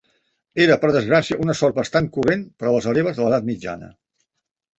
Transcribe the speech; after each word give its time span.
Era 0.63 0.77
per 0.85 0.89
desgràcia 0.95 1.37
una 1.43 1.55
sort 1.59 1.77
bastant 1.81 2.07
corrent 2.17 2.41
per 2.63 2.67
a 2.71 2.75
les 2.77 2.89
hereves 2.93 3.21
de 3.21 3.25
l'Edat 3.27 3.47
mitjana. 3.53 3.93